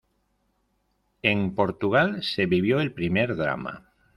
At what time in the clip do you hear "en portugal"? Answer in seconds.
1.21-2.23